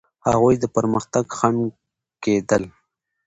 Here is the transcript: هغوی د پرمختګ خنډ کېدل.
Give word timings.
هغوی 0.29 0.55
د 0.59 0.65
پرمختګ 0.75 1.25
خنډ 1.37 1.61
کېدل. 2.23 2.63